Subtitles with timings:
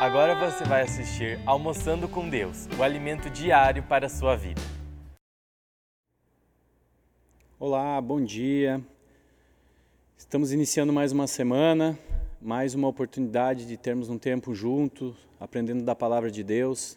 [0.00, 4.60] Agora você vai assistir Almoçando com Deus, o alimento diário para a sua vida.
[7.58, 8.80] Olá, bom dia.
[10.16, 11.98] Estamos iniciando mais uma semana,
[12.40, 16.96] mais uma oportunidade de termos um tempo juntos, aprendendo da palavra de Deus.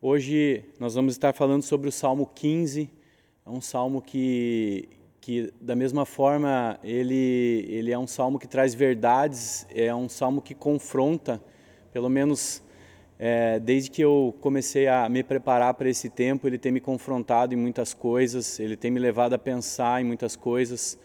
[0.00, 2.88] Hoje nós vamos estar falando sobre o Salmo 15.
[3.44, 4.88] É um salmo que,
[5.20, 10.40] que da mesma forma, ele, ele é um salmo que traz verdades, é um salmo
[10.40, 11.38] que confronta
[11.92, 12.62] pelo menos
[13.18, 17.52] é, desde que eu comecei a me preparar para esse tempo, ele tem me confrontado
[17.52, 20.98] em muitas coisas, ele tem me levado a pensar em muitas coisas.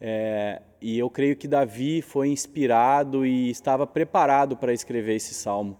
[0.00, 5.76] É, e eu creio que Davi foi inspirado e estava preparado para escrever esse salmo.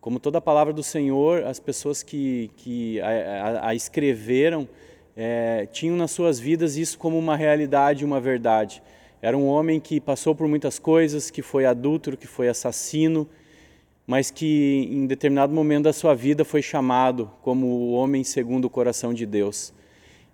[0.00, 4.68] Como toda a palavra do Senhor, as pessoas que, que a, a, a escreveram
[5.16, 8.82] é, tinham nas suas vidas isso como uma realidade, uma verdade.
[9.22, 13.28] Era um homem que passou por muitas coisas, que foi adúltero, que foi assassino,
[14.08, 18.70] mas que em determinado momento da sua vida foi chamado como o homem segundo o
[18.70, 19.70] coração de Deus.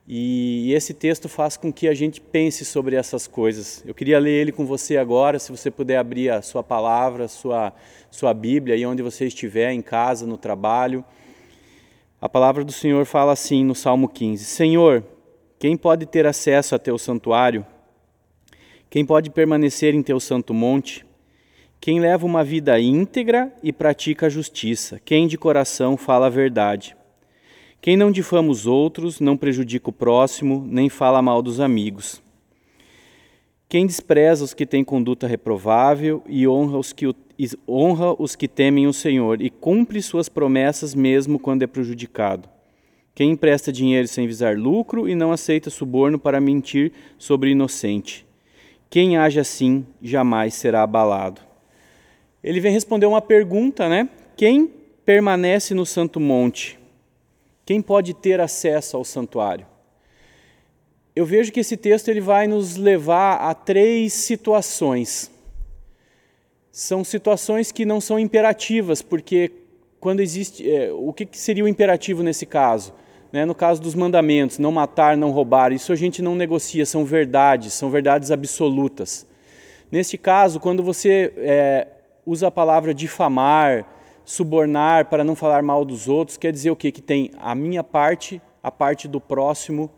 [0.07, 3.83] E esse texto faz com que a gente pense sobre essas coisas.
[3.85, 7.73] Eu queria ler ele com você agora, se você puder abrir a sua palavra, sua
[8.13, 11.05] sua Bíblia, aí onde você estiver, em casa, no trabalho.
[12.21, 15.05] A palavra do Senhor fala assim no Salmo 15: Senhor,
[15.59, 17.67] quem pode ter acesso a teu santuário?
[18.89, 21.05] Quem pode permanecer em teu santo monte?
[21.81, 26.97] Quem leva uma vida íntegra e pratica a justiça, quem de coração fala a verdade.
[27.85, 32.23] Quem não difama os outros, não prejudica o próximo, nem fala mal dos amigos.
[33.69, 37.15] Quem despreza os que têm conduta reprovável e honra os que,
[37.69, 42.49] honra os que temem o Senhor e cumpre suas promessas mesmo quando é prejudicado.
[43.15, 48.27] Quem empresta dinheiro sem visar lucro e não aceita suborno para mentir sobre inocente.
[48.89, 51.44] Quem age assim jamais será abalado
[52.45, 54.07] ele vem responder uma pergunta, né?
[54.37, 54.71] Quem
[55.05, 56.79] permanece no Santo Monte?
[57.65, 59.67] Quem pode ter acesso ao santuário?
[61.17, 65.31] Eu vejo que esse texto ele vai nos levar a três situações.
[66.71, 69.51] São situações que não são imperativas, porque
[69.99, 70.71] quando existe.
[70.71, 72.93] É, o que seria o imperativo nesse caso?
[73.33, 73.47] Né?
[73.47, 77.73] No caso dos mandamentos, não matar, não roubar, isso a gente não negocia, são verdades,
[77.73, 79.27] são verdades absolutas.
[79.91, 81.87] Neste caso, quando você é,
[82.27, 83.87] usa a palavra difamar,
[84.25, 86.91] subornar para não falar mal dos outros, quer dizer o quê?
[86.91, 89.91] Que tem a minha parte, a parte do próximo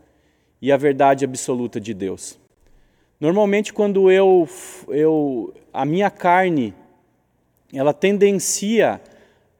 [0.61, 2.39] e a verdade absoluta de Deus.
[3.19, 4.47] Normalmente quando eu,
[4.89, 6.73] eu a minha carne,
[7.73, 9.01] ela tendencia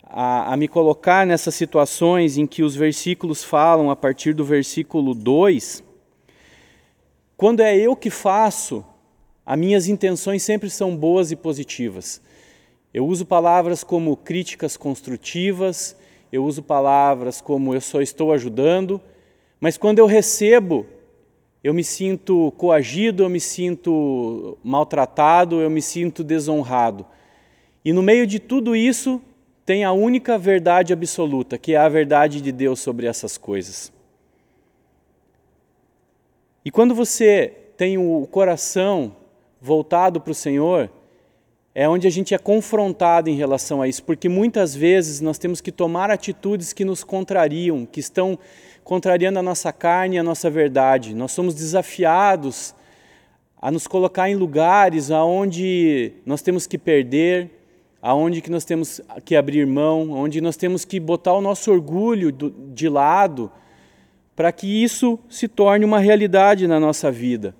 [0.03, 5.13] a, a me colocar nessas situações em que os versículos falam a partir do versículo
[5.13, 5.84] 2,
[7.35, 8.85] quando é eu que faço,
[9.45, 12.22] as minhas intenções sempre são boas e positivas.
[12.97, 15.96] Eu uso palavras como críticas construtivas,
[16.31, 19.00] eu uso palavras como eu só estou ajudando,
[19.59, 20.84] mas quando eu recebo,
[21.63, 27.06] eu me sinto coagido, eu me sinto maltratado, eu me sinto desonrado.
[27.85, 29.22] E no meio de tudo isso,
[29.64, 33.94] tem a única verdade absoluta, que é a verdade de Deus sobre essas coisas.
[36.66, 39.16] E quando você tem o coração
[39.62, 40.90] voltado para o Senhor,
[41.80, 45.62] é onde a gente é confrontado em relação a isso, porque muitas vezes nós temos
[45.62, 48.40] que tomar atitudes que nos contrariam, que estão
[48.84, 51.14] contrariando a nossa carne e a nossa verdade.
[51.14, 52.74] Nós somos desafiados
[53.62, 57.52] a nos colocar em lugares aonde nós temos que perder,
[58.02, 62.32] aonde que nós temos que abrir mão, onde nós temos que botar o nosso orgulho
[62.32, 63.52] de lado,
[64.36, 67.54] para que isso se torne uma realidade na nossa vida.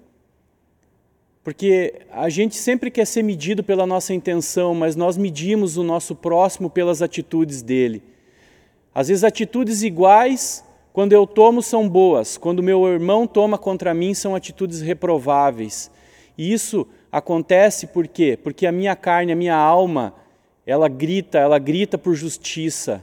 [1.48, 6.14] Porque a gente sempre quer ser medido pela nossa intenção, mas nós medimos o nosso
[6.14, 8.04] próximo pelas atitudes dele.
[8.94, 14.14] Às vezes, atitudes iguais, quando eu tomo, são boas, quando meu irmão toma contra mim,
[14.14, 15.90] são atitudes reprováveis.
[16.38, 18.38] E isso acontece por quê?
[18.44, 20.16] Porque a minha carne, a minha alma,
[20.66, 23.02] ela grita, ela grita por justiça.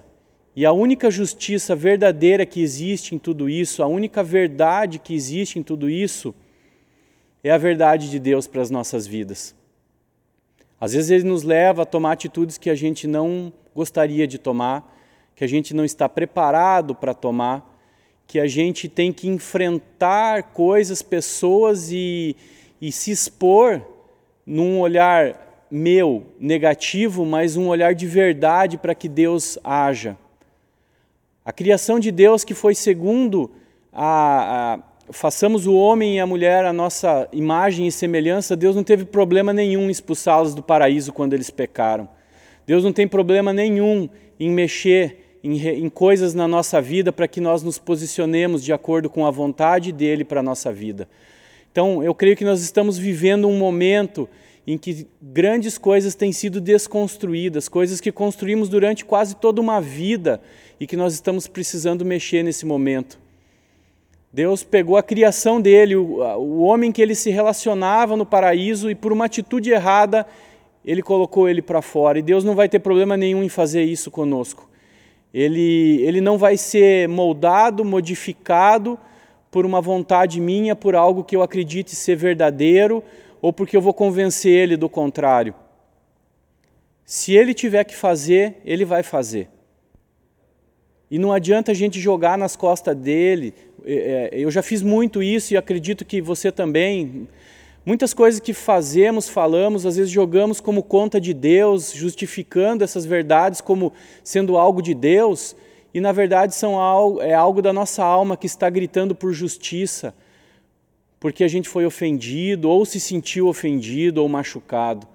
[0.54, 5.58] E a única justiça verdadeira que existe em tudo isso, a única verdade que existe
[5.58, 6.34] em tudo isso,
[7.44, 9.54] é a verdade de Deus para as nossas vidas.
[10.80, 14.92] Às vezes ele nos leva a tomar atitudes que a gente não gostaria de tomar,
[15.36, 17.70] que a gente não está preparado para tomar,
[18.26, 22.34] que a gente tem que enfrentar coisas, pessoas e,
[22.80, 23.82] e se expor
[24.46, 30.16] num olhar meu, negativo, mas um olhar de verdade para que Deus haja.
[31.44, 33.50] A criação de Deus que foi segundo
[33.92, 38.84] a, a façamos o homem e a mulher a nossa imagem e semelhança, Deus não
[38.84, 42.08] teve problema nenhum em expulsá-los do paraíso quando eles pecaram.
[42.66, 44.08] Deus não tem problema nenhum
[44.40, 49.10] em mexer em, em coisas na nossa vida para que nós nos posicionemos de acordo
[49.10, 51.06] com a vontade dele para a nossa vida.
[51.70, 54.28] Então, eu creio que nós estamos vivendo um momento
[54.66, 60.40] em que grandes coisas têm sido desconstruídas, coisas que construímos durante quase toda uma vida
[60.80, 63.23] e que nós estamos precisando mexer nesse momento.
[64.34, 69.12] Deus pegou a criação dele, o, homem que ele se relacionava no paraíso, e por
[69.12, 70.26] uma atitude errada,
[70.84, 72.18] ele colocou ele para fora.
[72.18, 74.68] E Deus não vai ter problema nenhum em fazer isso conosco.
[75.32, 78.98] Ele, ele não vai ser moldado, modificado
[79.52, 83.04] por uma vontade minha, por algo que eu acredite ser verdadeiro,
[83.40, 85.54] ou porque eu vou convencer ele do contrário.
[87.04, 89.48] Se ele tiver que fazer, ele vai fazer.
[91.10, 93.54] E não adianta a gente jogar nas costas dele.
[93.84, 97.28] É, é, eu já fiz muito isso e acredito que você também.
[97.86, 103.60] Muitas coisas que fazemos, falamos, às vezes jogamos como conta de Deus, justificando essas verdades
[103.60, 103.92] como
[104.22, 105.54] sendo algo de Deus,
[105.92, 110.14] e na verdade são algo, é algo da nossa alma que está gritando por justiça,
[111.20, 115.06] porque a gente foi ofendido, ou se sentiu ofendido ou machucado.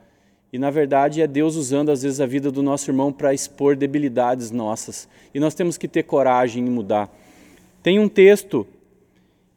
[0.52, 3.76] E na verdade é Deus usando às vezes a vida do nosso irmão para expor
[3.76, 5.08] debilidades nossas.
[5.34, 7.08] E nós temos que ter coragem em mudar.
[7.84, 8.66] Tem um texto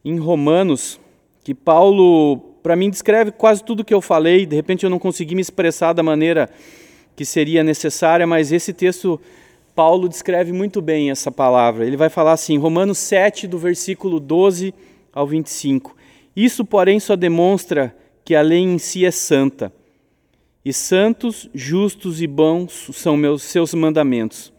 [0.04, 1.00] em Romanos
[1.42, 4.44] que Paulo, para mim, descreve quase tudo que eu falei.
[4.44, 6.50] De repente eu não consegui me expressar da maneira
[7.16, 9.18] que seria necessária, mas esse texto,
[9.74, 11.86] Paulo descreve muito bem essa palavra.
[11.86, 14.74] Ele vai falar assim, Romanos 7, do versículo 12
[15.12, 15.96] ao 25.
[16.36, 19.72] Isso, porém, só demonstra que a lei em si é santa
[20.64, 24.52] e santos, justos e bons são meus seus mandamentos.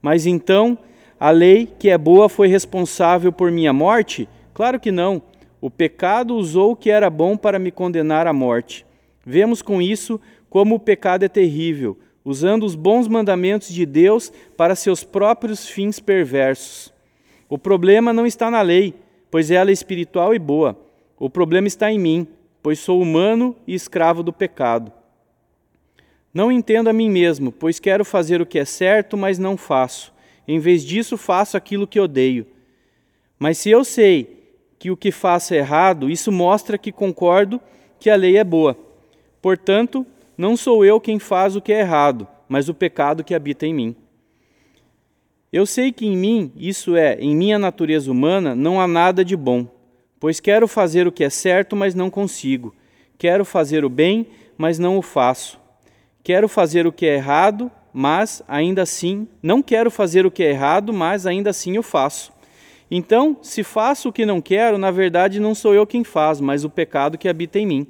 [0.00, 0.78] Mas então,
[1.18, 4.28] a lei que é boa foi responsável por minha morte?
[4.54, 5.22] Claro que não.
[5.60, 8.86] O pecado usou o que era bom para me condenar à morte.
[9.26, 14.74] Vemos com isso como o pecado é terrível, usando os bons mandamentos de Deus para
[14.74, 16.92] seus próprios fins perversos.
[17.48, 18.94] O problema não está na lei,
[19.30, 20.78] pois ela é espiritual e boa.
[21.18, 22.26] O problema está em mim,
[22.62, 24.92] pois sou humano e escravo do pecado.
[26.32, 30.12] Não entendo a mim mesmo, pois quero fazer o que é certo, mas não faço.
[30.46, 32.46] Em vez disso, faço aquilo que odeio.
[33.38, 34.38] Mas se eu sei
[34.78, 37.60] que o que faço é errado, isso mostra que concordo
[37.98, 38.76] que a lei é boa.
[39.42, 40.06] Portanto,
[40.36, 43.74] não sou eu quem faz o que é errado, mas o pecado que habita em
[43.74, 43.96] mim.
[45.52, 49.36] Eu sei que em mim, isso é, em minha natureza humana, não há nada de
[49.36, 49.66] bom,
[50.18, 52.74] pois quero fazer o que é certo, mas não consigo.
[53.18, 55.59] Quero fazer o bem, mas não o faço.
[56.22, 60.50] Quero fazer o que é errado, mas ainda assim, não quero fazer o que é
[60.50, 62.32] errado, mas ainda assim o faço.
[62.90, 66.64] Então, se faço o que não quero, na verdade não sou eu quem faz, mas
[66.64, 67.86] o pecado que habita em mim.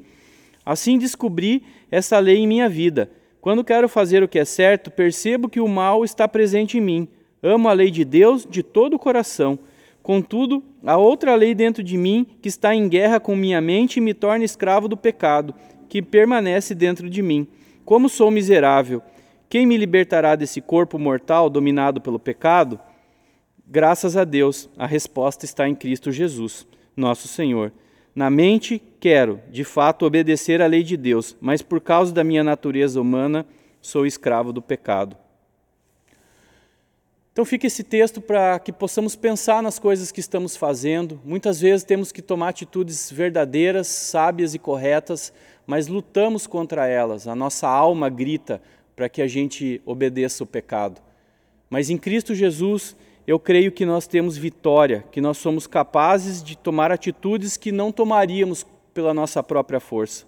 [0.65, 3.11] Assim descobri essa lei em minha vida.
[3.41, 7.09] Quando quero fazer o que é certo, percebo que o mal está presente em mim.
[7.43, 9.59] Amo a lei de Deus de todo o coração.
[10.03, 14.01] Contudo, há outra lei dentro de mim que está em guerra com minha mente e
[14.01, 15.55] me torna escravo do pecado,
[15.89, 17.49] que permanece dentro de mim.
[17.85, 19.03] Como sou miserável!
[19.49, 22.79] Quem me libertará desse corpo mortal dominado pelo pecado?
[23.67, 26.67] Graças a Deus, a resposta está em Cristo Jesus,
[26.97, 27.73] nosso Senhor.
[28.15, 32.45] Na mente, quero, de fato, obedecer à lei de Deus, mas por causa da minha
[32.45, 33.47] natureza humana,
[33.81, 35.17] sou escravo do pecado.
[37.33, 41.21] Então fica esse texto para que possamos pensar nas coisas que estamos fazendo.
[41.25, 45.33] Muitas vezes temos que tomar atitudes verdadeiras, sábias e corretas,
[45.71, 47.29] mas lutamos contra elas.
[47.29, 48.61] A nossa alma grita
[48.97, 51.01] para que a gente obedeça o pecado.
[51.71, 56.59] Mas em Cristo Jesus, eu creio que nós temos vitória, que nós somos capazes de
[56.59, 60.27] tomar atitudes que não tomaríamos pela nossa própria força.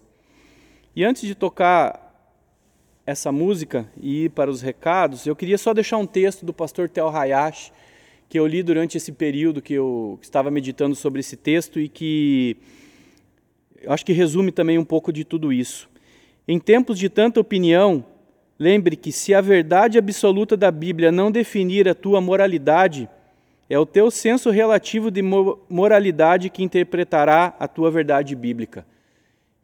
[0.95, 2.15] E antes de tocar
[3.05, 6.89] essa música e ir para os recados, eu queria só deixar um texto do pastor
[6.89, 7.73] Tel Hayashi,
[8.29, 12.57] que eu li durante esse período que eu estava meditando sobre esse texto e que
[13.83, 15.91] eu acho que resume também um pouco de tudo isso.
[16.47, 18.05] Em tempos de tanta opinião,
[18.59, 23.09] lembre que se a verdade absoluta da Bíblia não definir a tua moralidade,
[23.69, 28.87] é o teu senso relativo de moralidade que interpretará a tua verdade bíblica.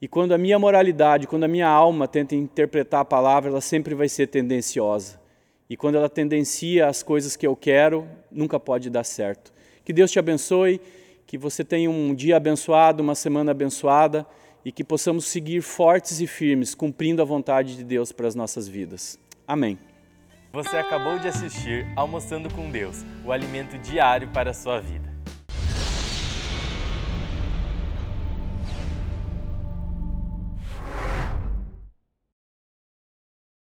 [0.00, 3.94] E quando a minha moralidade, quando a minha alma tenta interpretar a palavra, ela sempre
[3.94, 5.20] vai ser tendenciosa.
[5.68, 9.52] E quando ela tendencia as coisas que eu quero, nunca pode dar certo.
[9.84, 10.80] Que Deus te abençoe
[11.28, 14.26] que você tenha um dia abençoado, uma semana abençoada
[14.64, 18.66] e que possamos seguir fortes e firmes, cumprindo a vontade de Deus para as nossas
[18.66, 19.20] vidas.
[19.47, 19.78] Amém.
[20.54, 25.17] Você acabou de assistir Almoçando com Deus, o alimento diário para a sua vida.